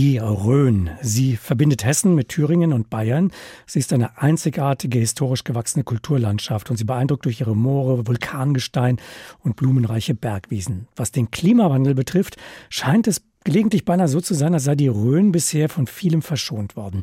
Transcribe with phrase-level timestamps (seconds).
[0.00, 0.88] Die Rhön.
[1.02, 3.32] Sie verbindet Hessen mit Thüringen und Bayern.
[3.66, 8.98] Sie ist eine einzigartige, historisch gewachsene Kulturlandschaft und sie beeindruckt durch ihre Moore, Vulkangestein
[9.40, 10.88] und blumenreiche Bergwiesen.
[10.96, 12.38] Was den Klimawandel betrifft,
[12.70, 16.76] scheint es gelegentlich beinahe so zu sein, als sei die Rhön bisher von vielem verschont
[16.76, 17.02] worden.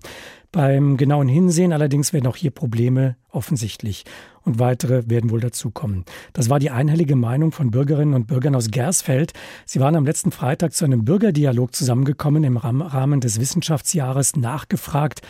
[0.57, 4.05] Beim genauen Hinsehen allerdings werden auch hier Probleme offensichtlich
[4.43, 6.05] und weitere werden wohl dazukommen.
[6.33, 9.33] Das war die einhellige Meinung von Bürgerinnen und Bürgern aus Gersfeld.
[9.65, 15.21] Sie waren am letzten Freitag zu einem Bürgerdialog zusammengekommen im Rahmen des Wissenschaftsjahres nachgefragt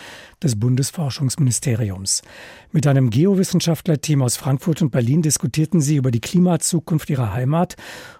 [0.44, 2.21] des Bundesforschungsministeriums.
[2.71, 7.76] Mit einem Geowissenschaftlerteam aus Frankfurt und Berlin diskutierten sie über die Klimazukunft ihrer Heimat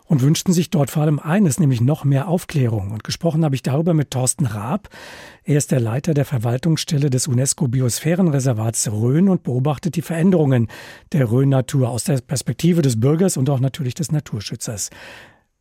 [0.06, 2.92] und wünschten sich dort vor allem eines, nämlich noch mehr Aufklärung.
[2.92, 4.90] Und gesprochen habe ich darüber mit Thorsten Raab.
[5.44, 10.68] Er ist der Leiter der Verwaltungsstelle des UNESCO-Biosphärenreservats Rhön und beobachtet die Veränderungen
[11.14, 14.90] der Rhön-Natur aus der Perspektive des Bürgers und auch natürlich des Naturschützers.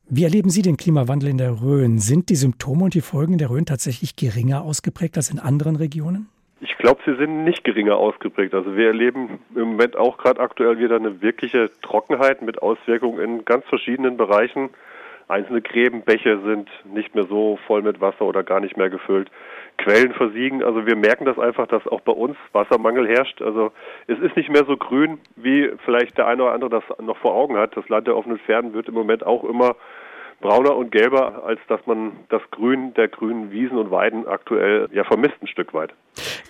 [0.08, 1.98] Wie erleben Sie den Klimawandel in der Rhön?
[1.98, 6.28] Sind die Symptome und die Folgen der Rhön tatsächlich geringer ausgeprägt als in anderen Regionen?
[6.60, 8.54] Ich glaube, sie sind nicht geringer ausgeprägt.
[8.54, 13.44] Also wir erleben im Moment auch gerade aktuell wieder eine wirkliche Trockenheit mit Auswirkungen in
[13.44, 14.70] ganz verschiedenen Bereichen.
[15.28, 19.30] Einzelne Gräben, Bäche sind nicht mehr so voll mit Wasser oder gar nicht mehr gefüllt.
[19.78, 20.62] Quellen versiegen.
[20.62, 23.42] Also wir merken das einfach, dass auch bei uns Wassermangel herrscht.
[23.42, 23.72] Also
[24.06, 27.34] es ist nicht mehr so grün, wie vielleicht der eine oder andere das noch vor
[27.34, 27.76] Augen hat.
[27.76, 29.76] Das Land der offenen Pferden wird im Moment auch immer
[30.40, 35.04] brauner und gelber, als dass man das Grün der grünen Wiesen und Weiden aktuell ja
[35.04, 35.92] vermisst ein Stück weit.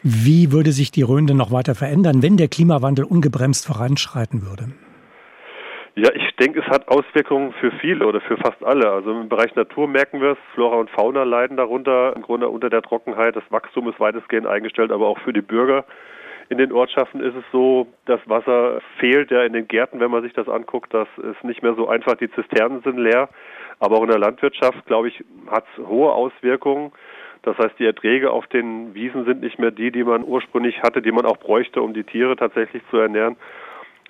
[0.02, 4.72] Wie würde sich die Rhön denn noch weiter verändern, wenn der Klimawandel ungebremst voranschreiten würde?
[5.98, 8.90] Ja, ich denke, es hat Auswirkungen für viele oder für fast alle.
[8.90, 12.68] Also im Bereich Natur merken wir es, Flora und Fauna leiden darunter, im Grunde unter
[12.68, 13.34] der Trockenheit.
[13.34, 15.86] Das Wachstum ist weitestgehend eingestellt, aber auch für die Bürger
[16.48, 20.22] in den Ortschaften ist es so, das Wasser fehlt ja in den Gärten, wenn man
[20.22, 20.92] sich das anguckt.
[20.92, 23.28] Das ist nicht mehr so einfach, die Zisternen sind leer.
[23.80, 26.92] Aber auch in der Landwirtschaft, glaube ich, hat es hohe Auswirkungen.
[27.42, 31.02] Das heißt, die Erträge auf den Wiesen sind nicht mehr die, die man ursprünglich hatte,
[31.02, 33.36] die man auch bräuchte, um die Tiere tatsächlich zu ernähren.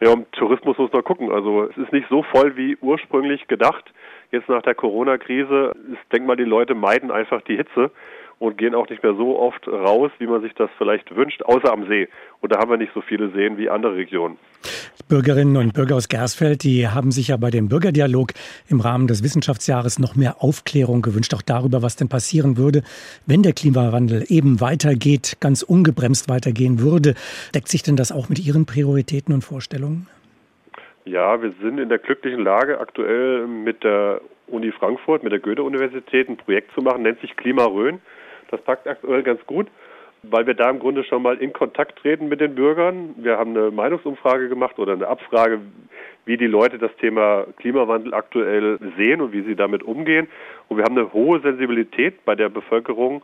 [0.00, 1.30] Ja, um Tourismus muss man gucken.
[1.30, 3.92] Also es ist nicht so voll wie ursprünglich gedacht.
[4.30, 7.90] Jetzt nach der Corona-Krise, ich denke mal, die Leute meiden einfach die Hitze
[8.38, 11.72] und gehen auch nicht mehr so oft raus, wie man sich das vielleicht wünscht, außer
[11.72, 12.08] am See.
[12.40, 14.38] Und da haben wir nicht so viele Seen wie andere Regionen.
[15.08, 18.32] Bürgerinnen und Bürger aus Gersfeld, die haben sich ja bei dem Bürgerdialog
[18.68, 22.82] im Rahmen des Wissenschaftsjahres noch mehr Aufklärung gewünscht, auch darüber, was denn passieren würde,
[23.26, 27.14] wenn der Klimawandel eben weitergeht, ganz ungebremst weitergehen würde.
[27.54, 30.08] Deckt sich denn das auch mit Ihren Prioritäten und Vorstellungen?
[31.04, 36.28] Ja, wir sind in der glücklichen Lage, aktuell mit der Uni Frankfurt, mit der Goethe-Universität
[36.28, 38.00] ein Projekt zu machen, nennt sich Klima Rhön.
[38.50, 39.68] Das packt aktuell ganz gut,
[40.30, 43.14] weil wir da im Grunde schon mal in Kontakt treten mit den Bürgern.
[43.16, 45.60] Wir haben eine Meinungsumfrage gemacht oder eine Abfrage,
[46.24, 50.28] wie die Leute das Thema Klimawandel aktuell sehen und wie sie damit umgehen.
[50.68, 53.22] Und wir haben eine hohe Sensibilität bei der Bevölkerung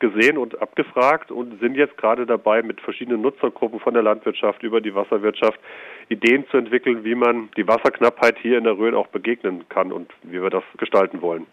[0.00, 4.80] gesehen und abgefragt und sind jetzt gerade dabei, mit verschiedenen Nutzergruppen von der Landwirtschaft über
[4.80, 5.58] die Wasserwirtschaft
[6.08, 10.10] Ideen zu entwickeln, wie man die Wasserknappheit hier in der Rhön auch begegnen kann und
[10.22, 11.46] wie wir das gestalten wollen.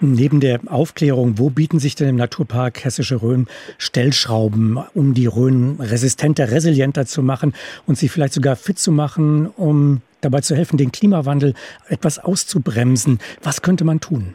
[0.00, 3.46] Neben der Aufklärung, wo bieten sich denn im Naturpark Hessische Rhön
[3.76, 7.54] Stellschrauben, um die Rhön resistenter, resilienter zu machen
[7.86, 11.54] und sie vielleicht sogar fit zu machen, um dabei zu helfen, den Klimawandel
[11.88, 13.18] etwas auszubremsen?
[13.42, 14.34] Was könnte man tun?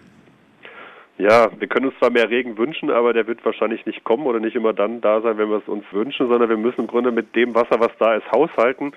[1.18, 4.42] Ja, wir können uns zwar mehr Regen wünschen, aber der wird wahrscheinlich nicht kommen oder
[4.42, 7.12] nicht immer dann da sein, wenn wir es uns wünschen, sondern wir müssen im Grunde
[7.12, 8.92] mit dem Wasser, was da ist, haushalten.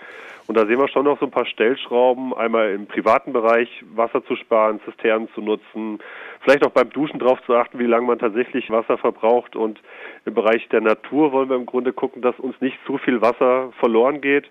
[0.49, 4.25] Und da sehen wir schon noch so ein paar Stellschrauben, einmal im privaten Bereich Wasser
[4.25, 6.01] zu sparen, Zisternen zu nutzen,
[6.41, 9.55] vielleicht auch beim Duschen darauf zu achten, wie lange man tatsächlich Wasser verbraucht.
[9.55, 9.79] Und
[10.25, 13.71] im Bereich der Natur wollen wir im Grunde gucken, dass uns nicht zu viel Wasser
[13.79, 14.51] verloren geht.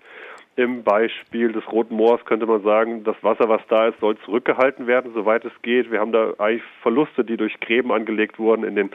[0.58, 4.88] Im Beispiel des Roten Moors könnte man sagen, das Wasser, was da ist, soll zurückgehalten
[4.88, 5.92] werden, soweit es geht.
[5.92, 8.64] Wir haben da eigentlich Verluste, die durch Gräben angelegt wurden.
[8.64, 8.90] In den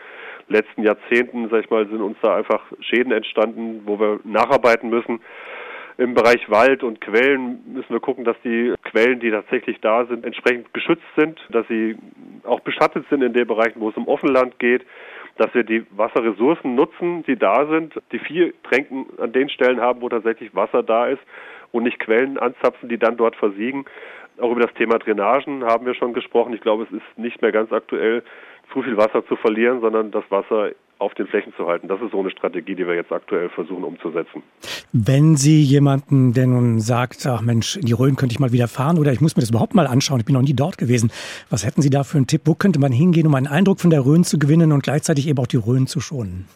[0.50, 5.22] letzten Jahrzehnten, sag ich mal, sind uns da einfach Schäden entstanden, wo wir nacharbeiten müssen.
[5.98, 10.26] Im Bereich Wald und Quellen müssen wir gucken, dass die Quellen, die tatsächlich da sind,
[10.26, 11.96] entsprechend geschützt sind, dass sie
[12.44, 14.84] auch beschattet sind in den Bereichen, wo es um Offenland geht
[15.38, 20.02] dass wir die Wasserressourcen nutzen, die da sind, die vier Tränken an den Stellen haben,
[20.02, 21.22] wo tatsächlich Wasser da ist
[21.72, 23.86] und nicht Quellen anzapfen, die dann dort versiegen.
[24.40, 26.54] Auch über das Thema Drainagen haben wir schon gesprochen.
[26.54, 28.24] Ich glaube, es ist nicht mehr ganz aktuell,
[28.72, 30.72] zu viel Wasser zu verlieren, sondern das Wasser
[31.04, 31.88] auf den Flächen zu halten.
[31.88, 34.42] Das ist so eine Strategie, die wir jetzt aktuell versuchen umzusetzen.
[34.92, 38.68] Wenn Sie jemanden, der nun sagt, ach Mensch, in die Rhön könnte ich mal wieder
[38.68, 41.12] fahren oder ich muss mir das überhaupt mal anschauen, ich bin noch nie dort gewesen,
[41.50, 42.42] was hätten Sie da für einen Tipp?
[42.46, 45.40] Wo könnte man hingehen, um einen Eindruck von der Rhön zu gewinnen und gleichzeitig eben
[45.40, 46.48] auch die Rhön zu schonen?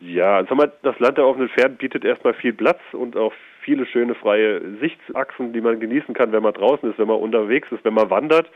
[0.00, 3.32] Ja, sag mal, das Land der offenen Pferden bietet erstmal viel Platz und auch
[3.62, 7.68] viele schöne freie Sichtachsen, die man genießen kann, wenn man draußen ist, wenn man unterwegs
[7.72, 8.48] ist, wenn man wandert.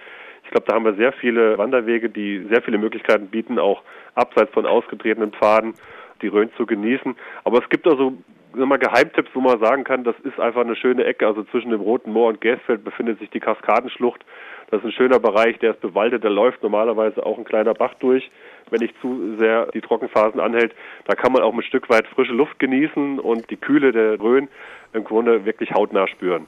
[0.45, 3.83] Ich glaube, da haben wir sehr viele Wanderwege, die sehr viele Möglichkeiten bieten, auch
[4.15, 5.75] abseits von ausgetretenen Pfaden
[6.21, 7.17] die Rhön zu genießen.
[7.45, 8.13] Aber es gibt also
[8.55, 11.27] mal Geheimtipps, wo man sagen kann, das ist einfach eine schöne Ecke.
[11.27, 14.25] Also zwischen dem Roten Moor und Gäsfeld befindet sich die Kaskadenschlucht.
[14.71, 17.93] Das ist ein schöner Bereich, der ist bewaldet, da läuft normalerweise auch ein kleiner Bach
[18.01, 18.31] durch,
[18.71, 20.75] wenn nicht zu sehr die Trockenphasen anhält.
[21.05, 24.49] Da kann man auch ein Stück weit frische Luft genießen und die Kühle der Rhön
[24.95, 26.47] im Grunde wirklich hautnah spüren.